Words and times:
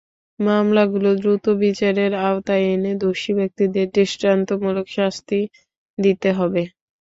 মামলাগুলো 0.39 1.09
দ্রুত 1.21 1.45
বিচারের 1.61 2.11
আওতায় 2.25 2.65
এনে 2.73 2.93
দোষী 3.01 3.31
ব্যক্তিদের 3.39 3.87
দৃষ্টান্তমূলক 3.95 4.87
শাস্তি 4.97 5.39
দিতে 5.97 6.29
হবে। 6.37 6.61